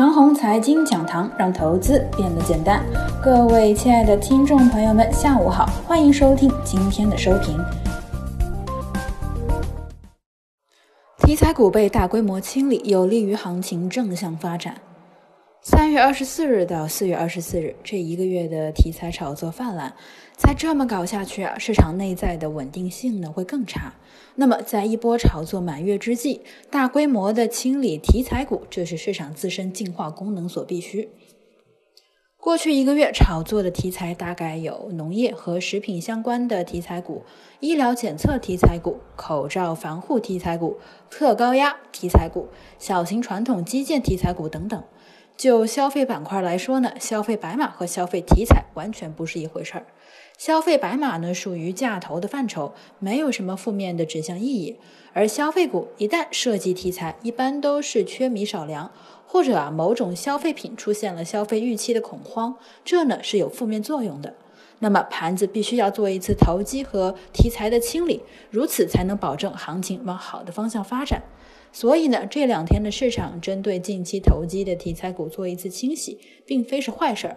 [0.00, 2.82] 长虹财经讲堂，让投资变得简单。
[3.22, 7.58] 各位亲爱的听众朋友们，下午好，欢迎收听今天的收评。
[11.18, 14.74] 题材股被大规模清理，有利于行情正向发展。
[15.62, 19.92] 三月二十四日到四月二十四日这一个月的题材炒作泛滥，
[20.34, 23.92] 再这么搞下去啊，市场内在的稳定性呢会更差。
[24.36, 31.10] 那么在一波炒作满月之际，大规模的清理题材股，这是市场自身进化功能所必须。
[32.38, 37.22] 过去一个月炒作的题材大概有农业和食品相关的题材股、
[37.60, 40.78] 医疗检测题材股、口罩防护题材股、
[41.10, 44.82] 特高压题材股、小型传统基建题材股等等。
[45.40, 49.86] 就消费板块来说呢，消费白马和消费题材完全不是一回事儿。
[50.36, 54.76] 消费白马呢属于价投的范畴，没有什么负面的指向意义。
[55.14, 58.92] 而消费股一旦涉及题材，一般都是缺米少粮，
[59.26, 64.34] 或者啊某种消费品出现了消费预期的恐慌，这呢是有负面作用的。
[64.80, 71.22] 那么盘子必须要做一次投机和题材的清理，如此才能保证行情往好的方向发展。
[71.72, 77.36] 所以呢，这两天的市场针对近期投机的题材股做一次清洗，并非是坏事儿，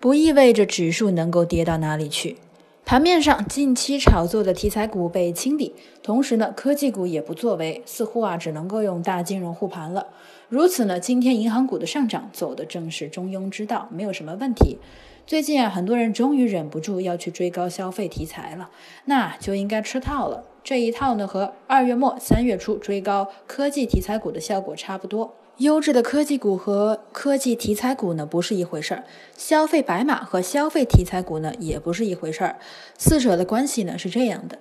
[0.00, 2.36] 不意味着指数能够跌到哪里去。
[2.88, 10.06] 盘面上，近期炒作的题材股被清理，同时呢，科技股也不作为，似乎啊只能够用大金融护盘了。
[10.48, 14.78] 如此呢，今天银行股的上涨走的正是中庸之道，没有什么问题。
[15.26, 18.70] 最近啊，很多人终于忍不住要去追高消费题材了，
[19.04, 20.44] 那就应该吃套了。
[20.64, 25.34] 这一套呢，和二月末三月初追高科技题材股的效果差不多。
[25.58, 29.02] 优质的科技股和科技题材股呢，不是一回事儿；
[29.36, 32.60] 消费白马和消费题材股呢，也不是一回事儿。
[32.96, 34.56] 四者的关系呢是这样的：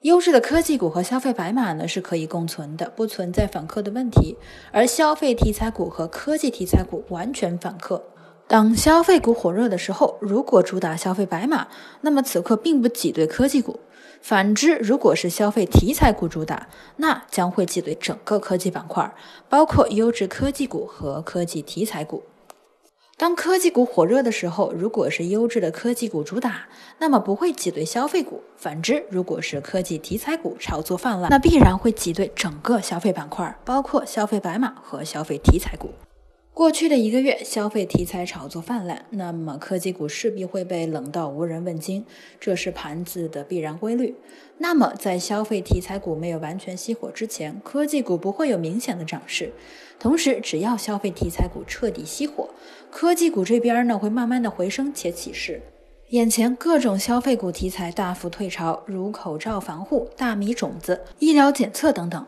[0.00, 4.34] 优质的科技股和消费白马呢是可以共存的，不存在反客的问题；
[4.72, 8.02] 而消费题材股和科技题材股完全反客。
[8.50, 11.68] 当消费股火热的时候，如果主打消费白马，
[12.00, 13.78] 那么此刻并不挤兑科技股；
[14.20, 16.66] 反之，如果是消费题材股主打，
[16.96, 19.14] 那将会挤兑整个科技板块，
[19.48, 22.24] 包括优质科技股和科技题材股。
[23.16, 26.66] 当科技股火热的时候，如果是优质的科技股主打，
[26.98, 35.90] 那么不会挤兑消费股；反之，如果是科技题材股炒作泛滥，那必然会挤兑整个消费板块，包括消费白马和消费题材股。
[36.52, 42.04] 过去的一个月，消费题材炒作泛滥，那么科技股势必会被冷到无人问津，
[42.38, 44.14] 这是盘子的必然规律。
[44.58, 49.52] 那么，在消费题材股没有完全熄火之前，科技股不会有明显的涨势。
[49.98, 52.50] 同时，只要消费题材股彻底熄火，
[52.90, 55.62] 科技股这边呢会慢慢的回升且起势。
[56.10, 62.26] 眼前各种消费股题材大幅退潮，如口罩防护、大米种子、医疗检测等等。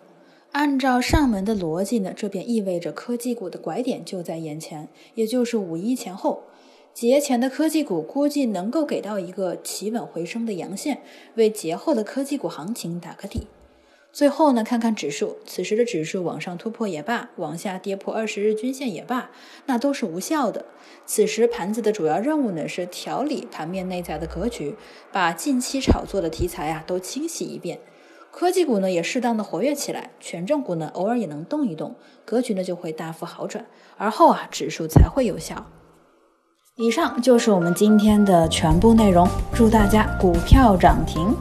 [0.53, 6.43] 按照上门的逻辑呢，这便意味着科技股的拐点就在眼前，也就是五一前后，
[6.93, 11.01] 节前的科技股估计能够给到一个企稳回升的阳线，
[11.37, 13.47] 为节后的科技股行情打个底。
[14.13, 19.31] 最后呢，看看指数，此时的指数往上突破也罢，往下跌破二十日均线也罢，
[19.65, 20.67] 那都是无效的。
[21.07, 24.75] 此时盘子的主要任务呢，是调理盘面内在的格局，
[25.11, 27.79] 把近期炒作的题材啊都清洗一遍。
[28.33, 31.95] 科技股呢也适当的活跃起来，权重股呢偶尔也能动一动，
[32.25, 33.67] 格局呢就会大幅好转，
[33.99, 35.67] 而后啊指数才会有效。
[36.77, 41.37] 以上就是我们今天的全部内容，祝大家股票涨停。